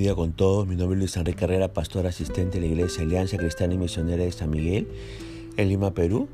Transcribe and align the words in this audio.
día 0.00 0.14
con 0.14 0.32
todos. 0.32 0.66
Mi 0.66 0.76
nombre 0.76 0.96
es 0.96 0.98
Luis 0.98 1.16
Enrique 1.18 1.40
Carrera, 1.40 1.74
pastor 1.74 2.06
asistente 2.06 2.58
de 2.58 2.66
la 2.66 2.72
Iglesia 2.72 3.02
Alianza 3.02 3.36
Cristiana 3.36 3.74
y 3.74 3.76
Misionera 3.76 4.24
de 4.24 4.32
San 4.32 4.48
Miguel, 4.48 4.88
en 5.58 5.68
Lima, 5.68 5.92
Perú. 5.92 6.26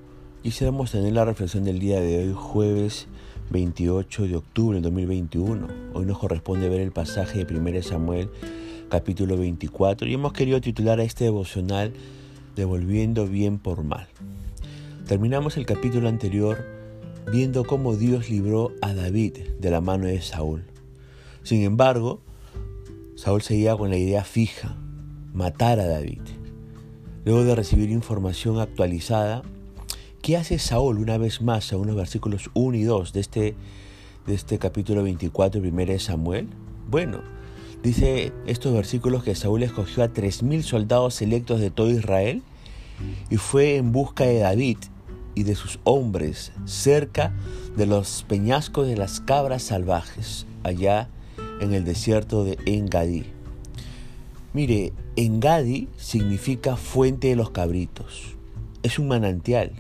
Quisiéramos 0.45 0.93
tener 0.93 1.12
la 1.12 1.25
reflexión 1.25 1.64
del 1.64 1.81
día 1.81 2.00
de 2.00 2.18
hoy, 2.18 2.32
jueves 2.32 3.09
28 3.50 4.29
de 4.29 4.37
octubre 4.37 4.77
del 4.77 4.85
2021. 4.85 5.67
Hoy 5.95 6.07
nos 6.07 6.17
corresponde 6.17 6.68
ver 6.68 6.81
el 6.81 6.93
pasaje 6.93 7.45
de 7.45 7.59
1 7.59 7.82
Samuel, 7.82 8.31
capítulo 8.89 9.37
24, 9.37 10.07
y 10.07 10.14
hemos 10.14 10.33
querido 10.33 10.61
titular 10.61 11.01
a 11.01 11.05
este 11.05 11.25
devocional 11.25 11.93
Devolviendo 12.55 13.27
bien 13.27 13.59
por 13.59 13.83
mal. 13.83 14.07
Terminamos 15.09 15.57
el 15.57 15.67
capítulo 15.67 16.09
anterior 16.09 16.64
viendo 17.33 17.64
cómo 17.64 17.96
Dios 17.96 18.31
libró 18.31 18.71
a 18.81 18.95
David 18.95 19.39
de 19.59 19.71
la 19.71 19.81
mano 19.81 20.07
de 20.07 20.23
Saúl. 20.23 20.62
Sin 21.43 21.62
embargo, 21.62 22.21
Saúl 23.16 23.40
seguía 23.40 23.75
con 23.75 23.88
la 23.88 23.96
idea 23.96 24.25
fija, 24.25 24.76
matar 25.32 25.80
a 25.80 25.86
David. 25.86 26.20
Luego 27.25 27.44
de 27.44 27.54
recibir 27.54 27.90
información 27.90 28.61
actualizada, 28.61 29.40
¿qué 30.20 30.36
hace 30.36 30.58
Saúl 30.58 30.98
una 30.98 31.16
vez 31.16 31.40
más, 31.40 31.64
según 31.64 31.86
los 31.86 31.96
versículos 31.96 32.50
1 32.52 32.77
y 32.77 32.83
2 32.83 33.14
de 33.14 33.20
este, 33.20 33.55
de 34.27 34.34
este 34.34 34.58
capítulo 34.58 35.02
24, 35.02 35.62
primero 35.62 35.94
de 35.94 35.98
Samuel? 35.98 36.48
Bueno, 36.91 37.22
dice 37.83 38.34
estos 38.47 38.75
versículos 38.75 39.25
que 39.25 39.34
Saúl 39.34 39.62
escogió 39.62 40.05
a 40.05 40.12
3.000 40.12 40.61
soldados 40.61 41.14
selectos 41.14 41.58
de 41.58 41.70
todo 41.70 41.91
Israel 41.91 42.42
y 43.30 43.39
fue 43.39 43.77
en 43.77 43.92
busca 43.92 44.25
de 44.25 44.41
David 44.41 44.77
y 45.34 45.44
de 45.44 45.55
sus 45.55 45.80
hombres 45.84 46.53
cerca 46.67 47.34
de 47.78 47.86
los 47.86 48.27
peñascos 48.28 48.86
de 48.86 48.98
las 48.98 49.20
cabras 49.20 49.62
salvajes, 49.62 50.47
allá 50.64 51.08
en 51.61 51.75
el 51.75 51.85
desierto 51.85 52.45
de 52.45 52.59
Engadí. 52.67 53.25
Mire, 54.53 54.93
Engadí 55.17 55.89
significa 55.97 56.77
fuente 56.77 57.29
de 57.29 57.37
los 57.37 57.51
cabritos. 57.51 58.37
Es 58.83 58.98
un 58.98 59.09
manantial. 59.09 59.73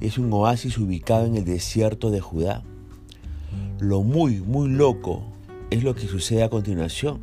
Es 0.00 0.18
un 0.18 0.32
oasis 0.32 0.78
ubicado 0.78 1.26
en 1.26 1.36
el 1.36 1.44
desierto 1.44 2.10
de 2.10 2.20
Judá. 2.20 2.62
Lo 3.78 4.02
muy, 4.02 4.40
muy 4.40 4.68
loco 4.68 5.22
es 5.70 5.82
lo 5.82 5.94
que 5.94 6.06
sucede 6.06 6.42
a 6.42 6.50
continuación. 6.50 7.20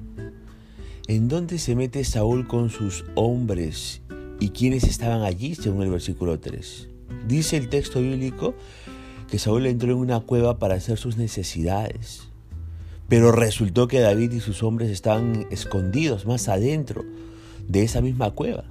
¿En 1.08 1.28
dónde 1.28 1.58
se 1.58 1.76
mete 1.76 2.04
Saúl 2.04 2.48
con 2.48 2.70
sus 2.70 3.06
hombres 3.16 4.02
y 4.40 4.50
quiénes 4.50 4.84
estaban 4.84 5.24
allí, 5.24 5.56
según 5.56 5.82
el 5.82 5.90
versículo 5.90 6.40
3? 6.40 6.88
Dice 7.28 7.58
el 7.58 7.70
texto 7.70 8.02
bíblico 8.02 8.54
que 9.30 9.40
Saúl 9.40 9.66
entró 9.66 9.92
en 9.92 9.98
una 9.98 10.20
cueva 10.20 10.60
para 10.60 10.76
hacer 10.76 10.98
sus 10.98 11.18
necesidades. 11.18 12.29
Pero 13.10 13.32
resultó 13.32 13.88
que 13.88 14.00
David 14.00 14.32
y 14.34 14.40
sus 14.40 14.64
hombres 14.64 14.92
estaban 14.92 15.48
escondidos 15.50 16.26
más 16.26 16.48
adentro 16.48 17.04
de 17.68 17.84
esa 17.84 18.02
misma 18.02 18.32
cueva. 18.32 18.66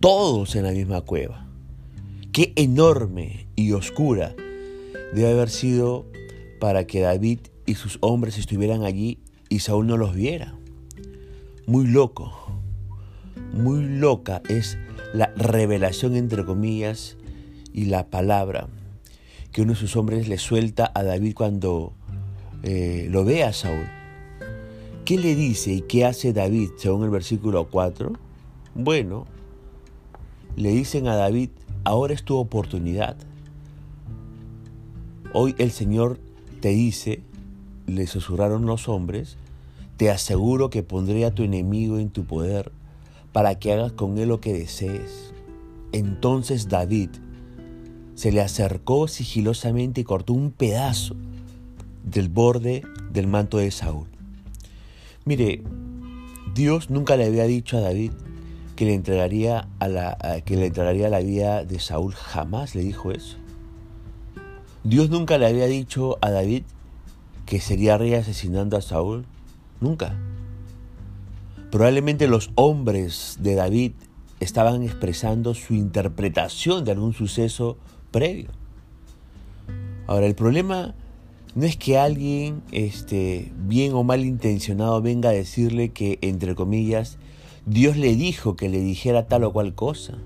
Todos 0.00 0.54
en 0.54 0.62
la 0.62 0.70
misma 0.70 1.00
cueva. 1.00 1.46
Qué 2.32 2.52
enorme 2.56 3.48
y 3.56 3.72
oscura 3.72 4.34
debe 5.12 5.30
haber 5.30 5.50
sido 5.50 6.06
para 6.60 6.86
que 6.86 7.00
David 7.00 7.40
y 7.66 7.74
sus 7.74 7.98
hombres 8.00 8.38
estuvieran 8.38 8.84
allí 8.84 9.18
y 9.48 9.58
Saúl 9.60 9.86
no 9.86 9.96
los 9.96 10.14
viera. 10.14 10.54
Muy 11.66 11.86
loco, 11.86 12.32
muy 13.52 13.84
loca 13.84 14.42
es 14.48 14.78
la 15.12 15.32
revelación 15.36 16.14
entre 16.14 16.44
comillas 16.44 17.16
y 17.72 17.86
la 17.86 18.06
palabra 18.06 18.68
que 19.52 19.62
uno 19.62 19.72
de 19.72 19.78
sus 19.78 19.96
hombres 19.96 20.28
le 20.28 20.38
suelta 20.38 20.92
a 20.94 21.02
David 21.02 21.34
cuando 21.34 21.92
eh, 22.62 23.08
lo 23.10 23.24
ve 23.24 23.44
a 23.44 23.52
Saúl. 23.52 23.86
¿Qué 25.04 25.18
le 25.18 25.34
dice 25.34 25.72
y 25.72 25.80
qué 25.82 26.04
hace 26.04 26.32
David 26.32 26.70
según 26.78 27.04
el 27.04 27.10
versículo 27.10 27.68
4? 27.68 28.12
Bueno, 28.74 29.26
le 30.56 30.70
dicen 30.70 31.06
a 31.06 31.14
David, 31.14 31.50
ahora 31.84 32.12
es 32.12 32.24
tu 32.24 32.36
oportunidad. 32.36 33.16
Hoy 35.32 35.54
el 35.58 35.70
Señor 35.70 36.18
te 36.60 36.70
dice, 36.70 37.22
le 37.86 38.06
susurraron 38.06 38.66
los 38.66 38.88
hombres, 38.88 39.36
te 39.96 40.10
aseguro 40.10 40.70
que 40.70 40.82
pondré 40.82 41.24
a 41.24 41.34
tu 41.34 41.42
enemigo 41.42 41.98
en 41.98 42.10
tu 42.10 42.24
poder 42.24 42.72
para 43.32 43.58
que 43.58 43.72
hagas 43.72 43.92
con 43.92 44.18
él 44.18 44.30
lo 44.30 44.40
que 44.40 44.52
desees. 44.52 45.32
Entonces 45.92 46.68
David 46.68 47.10
se 48.14 48.32
le 48.32 48.40
acercó 48.40 49.08
sigilosamente 49.08 50.00
y 50.00 50.04
cortó 50.04 50.32
un 50.32 50.50
pedazo 50.50 51.14
del 52.06 52.30
borde 52.30 52.82
del 53.12 53.26
manto 53.26 53.58
de 53.58 53.70
Saúl. 53.70 54.06
Mire, 55.26 55.62
Dios 56.54 56.88
nunca 56.88 57.16
le 57.16 57.26
había 57.26 57.44
dicho 57.44 57.76
a 57.76 57.80
David 57.80 58.12
que 58.76 58.86
le 58.86 58.94
entregaría 58.94 59.68
a 59.78 59.88
la, 59.88 60.16
que 60.44 60.56
le 60.56 60.66
entregaría 60.66 61.08
la 61.08 61.20
vida 61.20 61.64
de 61.64 61.80
Saúl, 61.80 62.14
jamás 62.14 62.74
le 62.74 62.82
dijo 62.82 63.10
eso. 63.10 63.36
Dios 64.84 65.10
nunca 65.10 65.36
le 65.36 65.46
había 65.46 65.66
dicho 65.66 66.18
a 66.20 66.30
David 66.30 66.62
que 67.44 67.60
sería 67.60 67.98
rey 67.98 68.14
asesinando 68.14 68.76
a 68.76 68.82
Saúl, 68.82 69.24
nunca. 69.80 70.16
Probablemente 71.70 72.28
los 72.28 72.50
hombres 72.54 73.36
de 73.40 73.54
David 73.54 73.92
estaban 74.40 74.82
expresando 74.82 75.54
su 75.54 75.74
interpretación 75.74 76.84
de 76.84 76.92
algún 76.92 77.14
suceso 77.14 77.76
previo. 78.10 78.48
Ahora, 80.06 80.26
el 80.26 80.34
problema 80.34 80.94
no 81.56 81.64
es 81.64 81.78
que 81.78 81.96
alguien 81.96 82.62
este, 82.70 83.50
bien 83.56 83.94
o 83.94 84.04
mal 84.04 84.26
intencionado 84.26 85.00
venga 85.00 85.30
a 85.30 85.32
decirle 85.32 85.88
que, 85.88 86.18
entre 86.20 86.54
comillas, 86.54 87.16
Dios 87.64 87.96
le 87.96 88.14
dijo 88.14 88.56
que 88.56 88.68
le 88.68 88.78
dijera 88.78 89.26
tal 89.26 89.44
o 89.44 89.52
cual 89.54 89.74
cosa. 89.74 90.18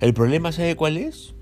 El 0.00 0.14
problema, 0.14 0.50
¿sabe 0.50 0.74
cuál 0.74 0.96
es? 0.96 1.32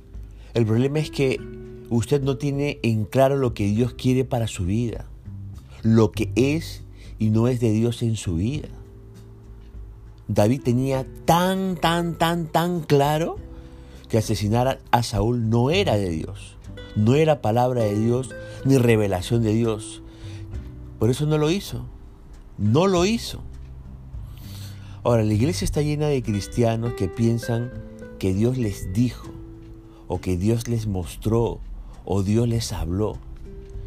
El 0.53 0.67
problema 0.67 0.99
es 0.99 1.11
que 1.11 1.41
usted 1.89 2.21
no 2.23 2.37
tiene 2.37 2.79
en 2.83 3.07
claro 3.07 3.39
lo 3.39 3.55
que 3.55 3.65
Dios 3.65 3.95
quiere 3.95 4.27
para 4.27 4.49
su 4.49 4.67
vida, 4.67 5.07
lo 5.83 6.13
que 6.13 6.31
es 6.37 6.85
y 7.19 7.31
no 7.31 7.49
es 7.49 7.61
de 7.61 7.73
Dios 7.73 8.03
en 8.03 8.17
su 8.17 8.35
vida. 8.35 8.69
David 10.29 10.61
tenía 10.63 11.07
tan, 11.25 11.77
tan, 11.77 12.19
tan, 12.19 12.49
tan 12.49 12.81
claro 12.81 13.37
que 14.11 14.19
asesinar 14.19 14.79
a 14.91 15.03
Saúl 15.03 15.49
no 15.49 15.71
era 15.71 15.97
de 15.97 16.11
Dios, 16.11 16.54
no 16.97 17.15
era 17.15 17.43
palabra 17.43 17.83
de 17.83 17.99
Dios 17.99 18.31
ni 18.65 18.79
revelación 18.79 19.43
de 19.43 19.53
Dios. 19.53 20.03
Por 20.99 21.11
eso 21.11 21.27
no 21.27 21.39
lo 21.39 21.51
hizo, 21.51 21.85
no 22.59 22.87
lo 22.87 23.05
hizo. 23.05 23.41
Ahora, 25.03 25.23
la 25.23 25.35
iglesia 25.35 25.65
está 25.65 25.83
llena 25.83 26.07
de 26.07 26.23
cristianos 26.23 26.95
que 26.95 27.09
piensan 27.09 27.71
que 28.19 28.33
Dios 28.33 28.57
les 28.57 28.93
dijo, 28.95 29.29
o 30.09 30.21
que 30.21 30.39
Dios 30.39 30.67
les 30.67 30.87
mostró, 30.87 31.61
o 32.07 32.23
Dios 32.23 32.49
les 32.49 32.73
habló. 32.73 33.19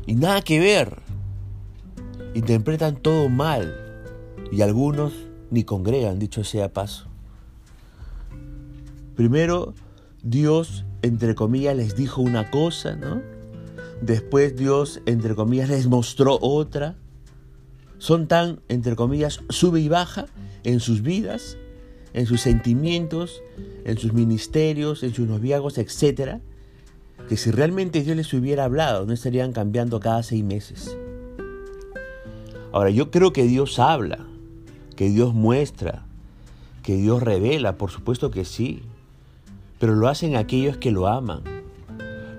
Y 0.06 0.14
nada 0.14 0.42
que 0.42 0.60
ver. 0.60 1.00
Interpretan 2.36 2.98
todo 2.98 3.30
mal. 3.30 3.76
Y 4.52 4.62
algunos 4.62 5.14
ni 5.50 5.64
congregan, 5.64 6.20
dicho 6.20 6.44
sea 6.44 6.72
paso. 6.72 7.08
Primero, 9.16 9.74
Dios, 10.30 10.84
entre 11.04 11.36
comillas, 11.36 11.78
les 11.78 11.96
dijo 11.96 12.22
una 12.22 12.52
cosa, 12.52 12.98
¿no? 12.98 13.22
Después 14.02 14.58
Dios, 14.58 15.02
entre 15.06 15.36
comillas, 15.36 15.70
les 15.70 15.88
mostró 15.88 16.38
otra. 16.42 16.96
Son 17.98 18.28
tan, 18.28 18.60
entre 18.68 18.98
comillas, 18.98 19.40
sube 19.48 19.80
y 19.80 19.88
baja 19.88 20.26
en 20.66 20.82
sus 20.82 21.02
vidas, 21.02 21.58
en 22.14 22.26
sus 22.26 22.42
sentimientos, 22.42 23.42
en 23.86 23.98
sus 23.98 24.12
ministerios, 24.12 25.02
en 25.04 25.14
sus 25.14 25.30
noviagos, 25.30 25.78
etc. 25.78 26.42
Que 27.30 27.38
si 27.38 27.50
realmente 27.50 28.04
Dios 28.04 28.18
les 28.18 28.34
hubiera 28.34 28.66
hablado, 28.66 29.06
no 29.06 29.14
estarían 29.14 29.54
cambiando 29.54 30.02
cada 30.02 30.24
seis 30.24 30.44
meses. 30.44 30.98
Ahora, 32.74 32.90
yo 32.90 33.12
creo 33.12 33.32
que 33.32 33.44
Dios 33.44 33.80
habla, 33.80 34.26
que 34.98 35.10
Dios 35.10 35.34
muestra, 35.34 36.06
que 36.84 36.98
Dios 36.98 37.24
revela, 37.24 37.78
por 37.78 37.92
supuesto 37.92 38.30
que 38.30 38.44
sí 38.44 38.84
pero 39.80 39.96
lo 39.96 40.08
hacen 40.08 40.36
aquellos 40.36 40.78
que 40.78 40.92
lo 40.92 41.08
aman, 41.08 41.42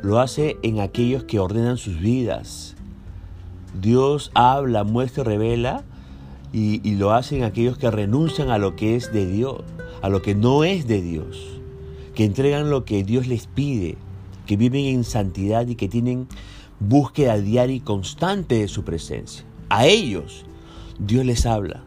lo 0.02 0.20
hace 0.20 0.56
en 0.62 0.80
aquellos 0.80 1.24
que 1.24 1.38
ordenan 1.38 1.76
sus 1.76 1.98
vidas. 1.98 2.76
Dios 3.80 4.30
habla, 4.34 4.84
muestra, 4.84 5.24
revela 5.24 5.84
y, 6.52 6.80
y 6.88 6.96
lo 6.96 7.12
hacen 7.12 7.44
aquellos 7.44 7.78
que 7.78 7.90
renuncian 7.90 8.50
a 8.50 8.58
lo 8.58 8.76
que 8.76 8.96
es 8.96 9.12
de 9.12 9.26
Dios, 9.26 9.62
a 10.02 10.08
lo 10.08 10.22
que 10.22 10.34
no 10.34 10.64
es 10.64 10.86
de 10.86 11.02
Dios, 11.02 11.60
que 12.14 12.24
entregan 12.24 12.70
lo 12.70 12.84
que 12.84 13.04
Dios 13.04 13.26
les 13.26 13.46
pide, 13.46 13.96
que 14.46 14.56
viven 14.56 14.86
en 14.86 15.04
santidad 15.04 15.66
y 15.66 15.74
que 15.74 15.88
tienen 15.88 16.26
búsqueda 16.80 17.38
diaria 17.38 17.76
y 17.76 17.80
constante 17.80 18.56
de 18.56 18.68
su 18.68 18.84
presencia. 18.84 19.44
A 19.68 19.86
ellos 19.86 20.44
Dios 20.98 21.24
les 21.24 21.46
habla, 21.46 21.82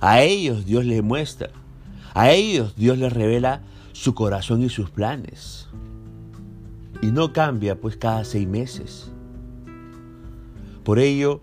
a 0.00 0.22
ellos 0.22 0.66
Dios 0.66 0.84
les 0.84 1.02
muestra, 1.02 1.50
a 2.14 2.30
ellos 2.32 2.74
Dios 2.76 2.98
les 2.98 3.12
revela 3.12 3.62
su 3.94 4.12
corazón 4.12 4.60
y 4.62 4.68
sus 4.68 4.90
planes. 4.90 5.68
Y 7.00 7.12
no 7.12 7.32
cambia 7.32 7.80
pues 7.80 7.96
cada 7.96 8.24
seis 8.24 8.46
meses. 8.46 9.10
Por 10.82 10.98
ello, 10.98 11.40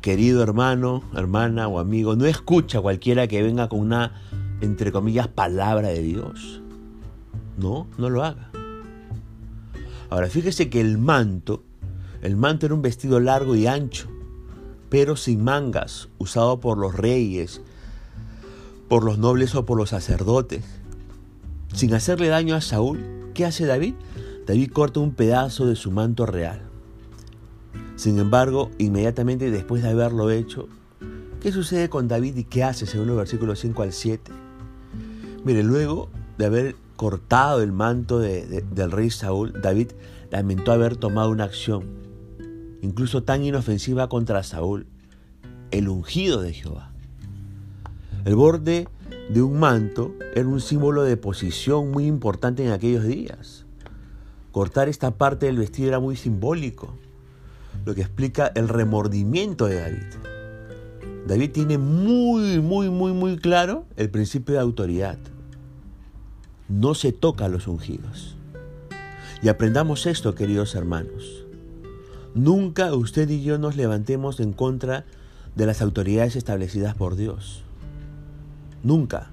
querido 0.00 0.42
hermano, 0.42 1.04
hermana 1.14 1.68
o 1.68 1.78
amigo, 1.78 2.16
no 2.16 2.24
escucha 2.24 2.78
a 2.78 2.82
cualquiera 2.82 3.28
que 3.28 3.42
venga 3.42 3.68
con 3.68 3.80
una, 3.80 4.22
entre 4.62 4.90
comillas, 4.90 5.28
palabra 5.28 5.88
de 5.88 6.02
Dios. 6.02 6.62
No, 7.58 7.86
no 7.98 8.08
lo 8.08 8.24
haga. 8.24 8.50
Ahora, 10.08 10.28
fíjese 10.28 10.70
que 10.70 10.80
el 10.80 10.96
manto, 10.96 11.62
el 12.22 12.36
manto 12.36 12.66
era 12.66 12.74
un 12.74 12.82
vestido 12.82 13.20
largo 13.20 13.54
y 13.54 13.66
ancho, 13.66 14.08
pero 14.88 15.16
sin 15.16 15.44
mangas, 15.44 16.08
usado 16.18 16.58
por 16.58 16.78
los 16.78 16.94
reyes, 16.94 17.60
por 18.88 19.04
los 19.04 19.18
nobles 19.18 19.54
o 19.54 19.66
por 19.66 19.76
los 19.76 19.90
sacerdotes. 19.90 20.81
Sin 21.74 21.94
hacerle 21.94 22.28
daño 22.28 22.54
a 22.54 22.60
Saúl, 22.60 23.30
¿qué 23.34 23.44
hace 23.44 23.66
David? 23.66 23.94
David 24.46 24.70
corta 24.72 25.00
un 25.00 25.12
pedazo 25.14 25.66
de 25.66 25.76
su 25.76 25.90
manto 25.90 26.26
real. 26.26 26.60
Sin 27.96 28.18
embargo, 28.18 28.70
inmediatamente 28.78 29.50
después 29.50 29.82
de 29.82 29.90
haberlo 29.90 30.30
hecho, 30.30 30.68
¿qué 31.40 31.50
sucede 31.50 31.88
con 31.88 32.08
David 32.08 32.36
y 32.36 32.44
qué 32.44 32.62
hace 32.64 32.86
según 32.86 33.08
los 33.08 33.16
versículos 33.16 33.60
5 33.60 33.82
al 33.82 33.92
7? 33.92 34.32
Mire, 35.44 35.62
luego 35.62 36.08
de 36.38 36.46
haber 36.46 36.76
cortado 36.96 37.62
el 37.62 37.72
manto 37.72 38.18
del 38.18 38.90
rey 38.90 39.10
Saúl, 39.10 39.52
David 39.60 39.92
lamentó 40.30 40.72
haber 40.72 40.96
tomado 40.96 41.30
una 41.30 41.44
acción, 41.44 41.84
incluso 42.80 43.22
tan 43.22 43.44
inofensiva 43.44 44.08
contra 44.08 44.42
Saúl, 44.42 44.86
el 45.70 45.88
ungido 45.88 46.42
de 46.42 46.52
Jehová. 46.52 46.92
El 48.24 48.36
borde 48.36 48.88
de 49.28 49.42
un 49.42 49.58
manto 49.58 50.14
era 50.34 50.46
un 50.46 50.60
símbolo 50.60 51.02
de 51.02 51.16
posición 51.16 51.90
muy 51.90 52.06
importante 52.06 52.64
en 52.64 52.72
aquellos 52.72 53.04
días. 53.04 53.64
Cortar 54.50 54.88
esta 54.88 55.12
parte 55.12 55.46
del 55.46 55.58
vestido 55.58 55.88
era 55.88 56.00
muy 56.00 56.16
simbólico, 56.16 56.94
lo 57.84 57.94
que 57.94 58.02
explica 58.02 58.52
el 58.54 58.68
remordimiento 58.68 59.66
de 59.66 59.80
David. 59.80 60.06
David 61.26 61.52
tiene 61.52 61.78
muy, 61.78 62.60
muy, 62.60 62.90
muy, 62.90 63.12
muy 63.12 63.36
claro 63.38 63.86
el 63.96 64.10
principio 64.10 64.54
de 64.54 64.60
autoridad. 64.60 65.18
No 66.68 66.94
se 66.94 67.12
toca 67.12 67.46
a 67.46 67.48
los 67.48 67.68
ungidos. 67.68 68.36
Y 69.42 69.48
aprendamos 69.48 70.06
esto, 70.06 70.34
queridos 70.34 70.74
hermanos. 70.74 71.44
Nunca 72.34 72.94
usted 72.94 73.28
y 73.28 73.42
yo 73.42 73.58
nos 73.58 73.76
levantemos 73.76 74.40
en 74.40 74.52
contra 74.52 75.04
de 75.54 75.66
las 75.66 75.82
autoridades 75.82 76.36
establecidas 76.36 76.94
por 76.94 77.16
Dios. 77.16 77.62
Nunca. 78.82 79.30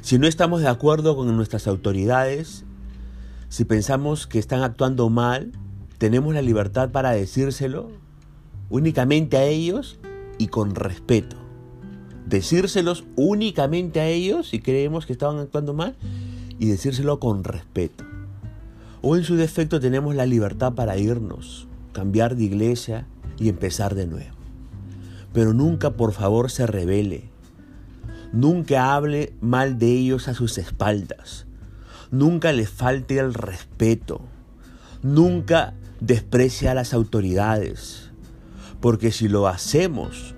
Si 0.00 0.18
no 0.18 0.26
estamos 0.26 0.62
de 0.62 0.68
acuerdo 0.68 1.14
con 1.14 1.34
nuestras 1.36 1.66
autoridades, 1.66 2.64
si 3.48 3.64
pensamos 3.64 4.26
que 4.26 4.38
están 4.38 4.62
actuando 4.62 5.10
mal, 5.10 5.52
tenemos 5.98 6.34
la 6.34 6.42
libertad 6.42 6.90
para 6.90 7.12
decírselo 7.12 7.90
únicamente 8.70 9.36
a 9.36 9.44
ellos 9.44 9.98
y 10.38 10.46
con 10.46 10.74
respeto. 10.74 11.36
Decírselos 12.26 13.04
únicamente 13.16 14.00
a 14.00 14.08
ellos 14.08 14.48
si 14.48 14.60
creemos 14.60 15.04
que 15.04 15.12
estaban 15.12 15.38
actuando 15.38 15.74
mal 15.74 15.96
y 16.58 16.66
decírselo 16.66 17.20
con 17.20 17.44
respeto. 17.44 18.04
O 19.02 19.16
en 19.16 19.24
su 19.24 19.36
defecto 19.36 19.80
tenemos 19.80 20.14
la 20.14 20.24
libertad 20.24 20.72
para 20.72 20.96
irnos, 20.96 21.68
cambiar 21.92 22.36
de 22.36 22.44
iglesia 22.44 23.06
y 23.38 23.48
empezar 23.48 23.94
de 23.94 24.06
nuevo. 24.06 24.36
Pero 25.32 25.52
nunca 25.52 25.90
por 25.90 26.12
favor 26.12 26.50
se 26.50 26.66
revele 26.66 27.31
Nunca 28.32 28.94
hable 28.94 29.34
mal 29.42 29.78
de 29.78 29.92
ellos 29.92 30.26
a 30.28 30.34
sus 30.34 30.56
espaldas. 30.56 31.46
Nunca 32.10 32.52
le 32.52 32.66
falte 32.66 33.18
el 33.18 33.34
respeto. 33.34 34.22
Nunca 35.02 35.74
desprecie 36.00 36.68
a 36.68 36.74
las 36.74 36.94
autoridades. 36.94 38.10
Porque 38.80 39.12
si 39.12 39.28
lo 39.28 39.48
hacemos, 39.48 40.34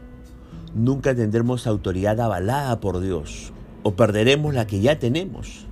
nunca 0.75 1.14
tendremos 1.14 1.67
autoridad 1.69 2.20
avalada 2.20 2.81
por 2.81 3.00
Dios. 3.00 3.52
O 3.85 3.94
perderemos 3.94 4.55
la 4.55 4.67
que 4.67 4.81
ya 4.81 4.99
tenemos. 4.99 5.67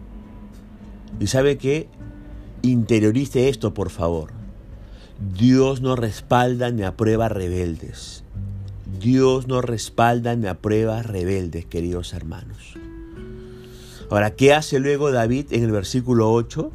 Y 1.19 1.27
sabe 1.27 1.59
que 1.59 1.89
interiorice 2.63 3.49
esto, 3.49 3.75
por 3.75 3.91
favor. 3.91 4.31
Dios 5.37 5.81
no 5.81 5.97
respalda 5.97 6.71
ni 6.71 6.83
aprueba 6.83 7.29
rebeldes. 7.29 8.25
Dios 8.99 9.49
no 9.49 9.63
respalda 9.63 10.37
ni 10.37 10.47
aprueba 10.47 11.03
rebeldes, 11.03 11.65
queridos 11.65 12.13
hermanos. 12.13 12.75
Ahora, 14.11 14.35
¿qué 14.35 14.53
hace 14.53 14.79
luego 14.81 15.11
David 15.11 15.47
en 15.53 15.65
el 15.65 15.73
versículo 15.73 16.31
8? 16.33 16.71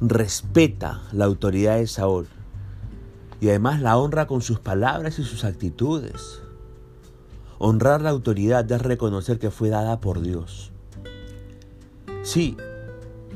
Respeta 0.00 1.02
la 1.12 1.24
autoridad 1.24 1.76
de 1.76 1.86
Saúl 1.88 2.28
y 3.40 3.48
además 3.48 3.80
la 3.80 3.98
honra 3.98 4.26
con 4.26 4.40
sus 4.40 4.60
palabras 4.60 5.18
y 5.18 5.24
sus 5.24 5.44
actitudes. 5.44 6.40
Honrar 7.58 8.00
la 8.00 8.10
autoridad 8.10 8.70
es 8.70 8.80
reconocer 8.80 9.38
que 9.38 9.50
fue 9.50 9.68
dada 9.68 10.00
por 10.00 10.20
Dios. 10.20 10.70
Sí, 12.22 12.56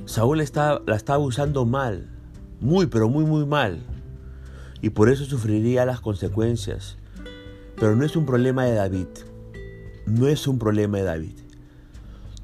Saúl 0.04 0.38
la 0.38 0.96
estaba 0.96 1.18
usando 1.18 1.64
mal, 1.66 2.08
muy, 2.60 2.86
pero 2.86 3.08
muy, 3.08 3.24
muy 3.24 3.44
mal, 3.46 3.80
y 4.80 4.90
por 4.90 5.08
eso 5.08 5.24
sufriría 5.24 5.84
las 5.84 6.00
consecuencias 6.00 6.98
pero 7.78 7.94
no 7.94 8.04
es 8.04 8.16
un 8.16 8.26
problema 8.26 8.64
de 8.64 8.74
David. 8.74 9.08
No 10.06 10.28
es 10.28 10.46
un 10.46 10.58
problema 10.58 10.98
de 10.98 11.04
David. 11.04 11.36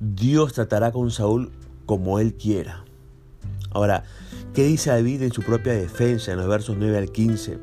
Dios 0.01 0.53
tratará 0.53 0.93
con 0.93 1.11
Saúl 1.11 1.53
como 1.87 2.19
él 2.19 2.35
quiera. 2.35 2.85
Ahora, 3.71 4.05
¿qué 4.53 4.65
dice 4.65 4.91
David 4.91 5.23
en 5.23 5.33
su 5.33 5.43
propia 5.43 5.73
defensa 5.73 6.33
en 6.33 6.39
los 6.39 6.49
versos 6.49 6.77
9 6.79 6.99
al 6.99 7.13
15? 7.13 7.59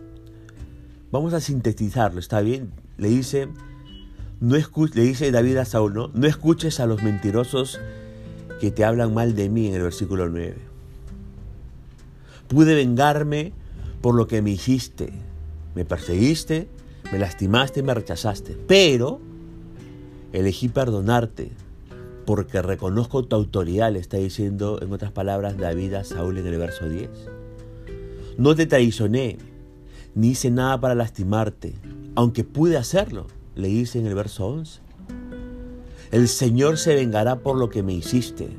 Vamos 1.11 1.33
a 1.33 1.39
sintetizarlo, 1.39 2.19
¿está 2.19 2.41
bien? 2.41 2.71
Le 2.97 3.09
dice, 3.09 3.49
no 4.39 4.55
le 4.55 5.01
dice 5.01 5.31
David 5.31 5.57
a 5.57 5.65
Saúl, 5.65 5.93
¿no? 5.93 6.11
No 6.13 6.27
escuches 6.27 6.79
a 6.79 6.85
los 6.85 7.03
mentirosos 7.03 7.79
que 8.59 8.71
te 8.71 8.85
hablan 8.85 9.13
mal 9.13 9.35
de 9.35 9.49
mí 9.49 9.67
en 9.67 9.75
el 9.75 9.81
versículo 9.81 10.29
9. 10.29 10.55
Pude 12.47 12.73
vengarme 12.73 13.53
por 14.01 14.15
lo 14.15 14.27
que 14.27 14.41
me 14.41 14.51
hiciste. 14.51 15.11
Me 15.75 15.85
perseguiste, 15.85 16.67
me 17.11 17.19
lastimaste 17.19 17.79
y 17.79 17.83
me 17.83 17.93
rechazaste, 17.93 18.57
pero 18.67 19.19
elegí 20.31 20.69
perdonarte 20.69 21.51
porque 22.25 22.61
reconozco 22.61 23.25
tu 23.25 23.35
autoridad, 23.35 23.91
le 23.91 23.97
está 23.97 24.17
diciendo 24.17 24.79
en 24.83 24.93
otras 24.93 25.11
palabras 25.11 25.57
David 25.57 25.95
a 25.95 26.03
Saúl 26.03 26.37
en 26.37 26.45
el 26.45 26.59
verso 26.59 26.87
10. 26.87 27.09
No 28.37 28.53
te 28.53 28.67
traicioné, 28.67 29.39
ni 30.13 30.29
hice 30.29 30.51
nada 30.51 30.79
para 30.79 30.93
lastimarte, 30.93 31.73
aunque 32.13 32.43
pude 32.43 32.77
hacerlo, 32.77 33.25
le 33.55 33.69
dice 33.69 33.97
en 33.97 34.05
el 34.05 34.13
verso 34.13 34.45
11. 34.45 34.79
El 36.11 36.27
Señor 36.27 36.77
se 36.77 36.93
vengará 36.93 37.39
por 37.39 37.57
lo 37.57 37.71
que 37.71 37.81
me 37.81 37.93
hiciste, 37.93 38.49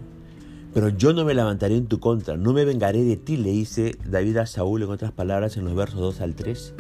pero 0.75 0.89
yo 0.89 1.13
no 1.13 1.25
me 1.25 1.35
levantaré 1.35 1.77
en 1.77 1.87
tu 1.87 2.01
contra, 2.01 2.37
no 2.37 2.53
me 2.53 2.65
vengaré 2.65 3.05
de 3.05 3.17
ti, 3.17 3.37
le 3.37 3.53
dice 3.53 3.97
David 4.05 4.39
a 4.39 4.47
Saúl 4.47 4.83
en 4.83 4.91
otras 4.91 5.13
palabras 5.13 5.57
en 5.57 5.65
los 5.65 5.77
versos 5.77 6.01
2 6.01 6.21
al 6.23 6.35
3. 6.35 6.75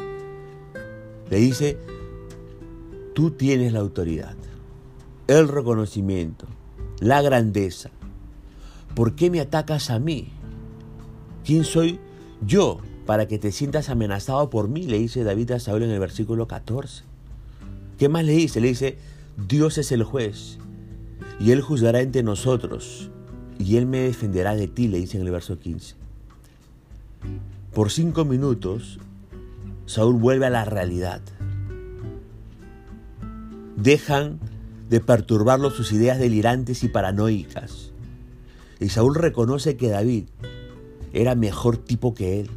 Le 1.30 1.38
dice, 1.38 1.78
tú 3.14 3.30
tienes 3.30 3.72
la 3.72 3.78
autoridad, 3.78 4.34
el 5.28 5.46
reconocimiento, 5.46 6.46
la 6.98 7.22
grandeza. 7.22 7.90
¿Por 8.96 9.14
qué 9.14 9.30
me 9.30 9.40
atacas 9.40 9.90
a 9.90 10.00
mí? 10.00 10.28
¿Quién 11.44 11.64
soy 11.64 12.00
yo 12.44 12.80
para 13.06 13.28
que 13.28 13.38
te 13.38 13.52
sientas 13.52 13.88
amenazado 13.90 14.50
por 14.50 14.68
mí? 14.68 14.82
Le 14.82 14.98
dice 14.98 15.22
David 15.22 15.52
a 15.52 15.60
Saúl 15.60 15.84
en 15.84 15.90
el 15.90 16.00
versículo 16.00 16.48
14. 16.48 17.04
¿Qué 17.96 18.08
más 18.08 18.24
le 18.24 18.32
dice? 18.32 18.60
Le 18.60 18.68
dice, 18.68 18.98
Dios 19.48 19.78
es 19.78 19.92
el 19.92 20.02
juez 20.02 20.58
y 21.38 21.52
Él 21.52 21.60
juzgará 21.60 22.00
entre 22.00 22.24
nosotros 22.24 23.10
y 23.58 23.76
Él 23.76 23.86
me 23.86 24.00
defenderá 24.00 24.56
de 24.56 24.66
ti, 24.66 24.88
le 24.88 24.98
dice 24.98 25.16
en 25.16 25.26
el 25.26 25.30
verso 25.30 25.58
15. 25.58 25.94
Por 27.72 27.90
cinco 27.90 28.24
minutos 28.24 28.98
Saúl 29.90 30.20
vuelve 30.20 30.46
a 30.46 30.50
la 30.50 30.64
realidad. 30.64 31.20
Dejan 33.76 34.38
de 34.88 35.00
perturbarlo 35.00 35.72
sus 35.72 35.90
ideas 35.90 36.20
delirantes 36.20 36.84
y 36.84 36.88
paranoicas. 36.88 37.90
Y 38.78 38.90
Saúl 38.90 39.16
reconoce 39.16 39.76
que 39.76 39.88
David 39.88 40.26
era 41.12 41.34
mejor 41.34 41.76
tipo 41.76 42.14
que 42.14 42.38
él. 42.38 42.50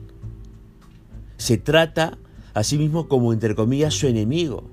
Se 1.38 1.58
trata 1.58 2.20
a 2.54 2.64
sí 2.64 2.78
mismo 2.78 3.08
como, 3.08 3.34
entre 3.34 3.56
comillas, 3.56 3.96
su 3.96 4.06
enemigo. 4.06 4.70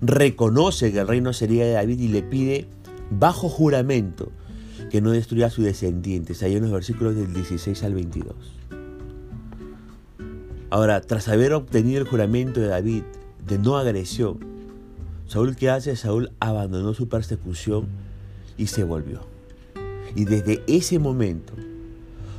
Reconoce 0.00 0.92
que 0.92 1.00
el 1.00 1.06
reino 1.06 1.34
sería 1.34 1.66
de 1.66 1.72
David 1.72 2.00
y 2.00 2.08
le 2.08 2.22
pide, 2.22 2.66
bajo 3.10 3.50
juramento, 3.50 4.32
que 4.90 5.02
no 5.02 5.10
destruya 5.10 5.48
a 5.48 5.50
sus 5.50 5.66
descendientes. 5.66 6.42
Ahí 6.42 6.56
en 6.56 6.62
los 6.62 6.72
versículos 6.72 7.14
del 7.14 7.34
16 7.34 7.82
al 7.82 7.92
22. 7.92 8.34
Ahora, 10.70 11.00
tras 11.00 11.28
haber 11.28 11.52
obtenido 11.52 12.00
el 12.00 12.08
juramento 12.08 12.60
de 12.60 12.68
David 12.68 13.02
de 13.46 13.58
no 13.58 13.76
agresión, 13.76 14.38
Saúl 15.26 15.56
¿qué 15.56 15.68
hace? 15.68 15.96
Saúl 15.96 16.32
abandonó 16.40 16.94
su 16.94 17.08
persecución 17.08 17.88
y 18.56 18.68
se 18.68 18.84
volvió. 18.84 19.20
Y 20.14 20.24
desde 20.24 20.62
ese 20.66 20.98
momento, 20.98 21.52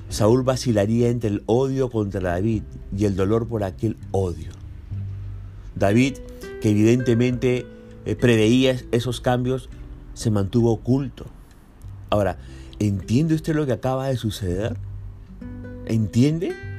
Saúl 0.09 0.43
vacilaría 0.43 1.09
entre 1.09 1.29
el 1.29 1.43
odio 1.45 1.89
contra 1.89 2.21
David 2.21 2.63
y 2.97 3.05
el 3.05 3.15
dolor 3.15 3.47
por 3.47 3.63
aquel 3.63 3.97
odio. 4.11 4.51
David 5.75 6.17
que 6.61 6.69
evidentemente 6.69 7.65
eh, 8.05 8.15
preveía 8.15 8.77
esos 8.91 9.19
cambios, 9.19 9.69
se 10.13 10.31
mantuvo 10.31 10.71
oculto. 10.71 11.25
Ahora, 12.09 12.37
¿entiende 12.79 13.35
usted 13.35 13.55
lo 13.55 13.65
que 13.65 13.73
acaba 13.73 14.07
de 14.07 14.15
suceder? 14.15 14.77
¿Entiende? 15.85 16.70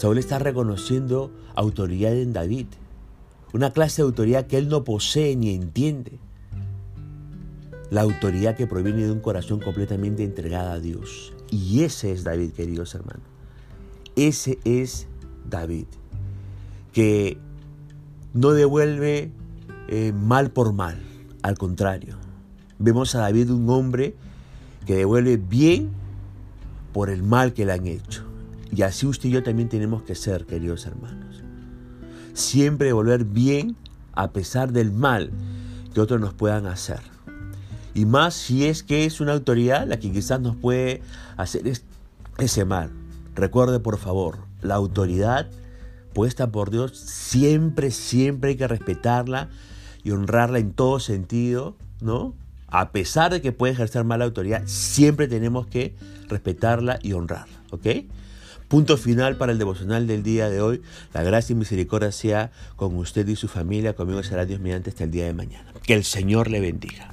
Saúl 0.00 0.16
está 0.16 0.38
reconociendo 0.38 1.30
autoridad 1.54 2.14
en 2.14 2.32
David, 2.32 2.68
una 3.52 3.70
clase 3.70 4.00
de 4.00 4.06
autoridad 4.06 4.46
que 4.46 4.56
él 4.56 4.70
no 4.70 4.82
posee 4.82 5.36
ni 5.36 5.54
entiende. 5.54 6.18
La 7.90 8.00
autoridad 8.00 8.56
que 8.56 8.66
proviene 8.66 9.04
de 9.04 9.12
un 9.12 9.20
corazón 9.20 9.60
completamente 9.60 10.24
entregado 10.24 10.70
a 10.70 10.80
Dios. 10.80 11.34
Y 11.50 11.82
ese 11.82 12.12
es 12.12 12.24
David, 12.24 12.52
queridos 12.52 12.94
hermanos. 12.94 13.26
Ese 14.16 14.58
es 14.64 15.06
David, 15.44 15.84
que 16.94 17.36
no 18.32 18.52
devuelve 18.52 19.30
eh, 19.88 20.14
mal 20.14 20.50
por 20.50 20.72
mal, 20.72 20.98
al 21.42 21.58
contrario. 21.58 22.16
Vemos 22.78 23.14
a 23.14 23.18
David 23.18 23.50
un 23.50 23.68
hombre 23.68 24.14
que 24.86 24.94
devuelve 24.94 25.36
bien 25.36 25.90
por 26.94 27.10
el 27.10 27.22
mal 27.22 27.52
que 27.52 27.66
le 27.66 27.72
han 27.74 27.86
hecho. 27.86 28.29
Y 28.74 28.82
así 28.82 29.06
usted 29.06 29.28
y 29.28 29.32
yo 29.32 29.42
también 29.42 29.68
tenemos 29.68 30.02
que 30.02 30.14
ser, 30.14 30.46
queridos 30.46 30.86
hermanos. 30.86 31.42
Siempre 32.34 32.88
devolver 32.88 33.24
bien 33.24 33.76
a 34.12 34.30
pesar 34.32 34.72
del 34.72 34.92
mal 34.92 35.30
que 35.92 36.00
otros 36.00 36.20
nos 36.20 36.34
puedan 36.34 36.66
hacer. 36.66 37.00
Y 37.94 38.04
más 38.04 38.34
si 38.34 38.66
es 38.66 38.82
que 38.82 39.04
es 39.04 39.20
una 39.20 39.32
autoridad 39.32 39.86
la 39.86 39.98
que 39.98 40.12
quizás 40.12 40.40
nos 40.40 40.56
puede 40.56 41.02
hacer 41.36 41.80
ese 42.38 42.64
mal. 42.64 42.90
Recuerde 43.34 43.80
por 43.80 43.98
favor, 43.98 44.38
la 44.62 44.76
autoridad 44.76 45.48
puesta 46.12 46.50
por 46.50 46.70
Dios 46.70 46.96
siempre, 46.96 47.90
siempre 47.90 48.50
hay 48.50 48.56
que 48.56 48.68
respetarla 48.68 49.48
y 50.02 50.12
honrarla 50.12 50.58
en 50.58 50.72
todo 50.72 51.00
sentido, 51.00 51.76
¿no? 52.00 52.34
A 52.68 52.92
pesar 52.92 53.32
de 53.32 53.40
que 53.40 53.52
puede 53.52 53.72
ejercer 53.72 54.04
mala 54.04 54.24
autoridad, 54.24 54.62
siempre 54.66 55.26
tenemos 55.26 55.66
que 55.66 55.96
respetarla 56.28 57.00
y 57.02 57.12
honrarla, 57.12 57.60
¿ok? 57.70 57.86
Punto 58.70 58.96
final 58.96 59.34
para 59.34 59.50
el 59.50 59.58
devocional 59.58 60.06
del 60.06 60.22
día 60.22 60.48
de 60.48 60.60
hoy. 60.60 60.80
La 61.12 61.24
gracia 61.24 61.54
y 61.54 61.56
misericordia 61.56 62.12
sea 62.12 62.52
con 62.76 62.96
usted 62.98 63.26
y 63.26 63.34
su 63.34 63.48
familia. 63.48 63.94
Conmigo 63.96 64.22
será 64.22 64.46
Dios 64.46 64.60
mediante 64.60 64.90
hasta 64.90 65.02
el 65.02 65.10
día 65.10 65.24
de 65.24 65.34
mañana. 65.34 65.72
Que 65.82 65.94
el 65.94 66.04
Señor 66.04 66.48
le 66.48 66.60
bendiga. 66.60 67.10